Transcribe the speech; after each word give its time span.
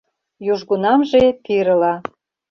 Южгунамже 0.51 1.21
пирыла 1.45 1.93